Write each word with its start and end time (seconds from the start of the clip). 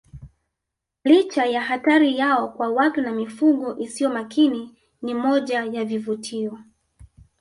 Licha 1.03 1.45
ya 1.45 1.61
hatari 1.61 2.17
yao 2.17 2.49
kwa 2.49 2.69
watu 2.69 3.01
na 3.01 3.11
mifugo 3.11 3.77
isiyo 3.79 4.09
makini 4.09 4.75
ni 5.01 5.13
moja 5.13 5.63
ya 5.65 5.85
vivutio 5.85 6.59